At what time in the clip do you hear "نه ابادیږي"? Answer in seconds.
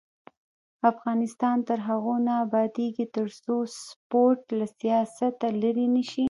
2.27-3.05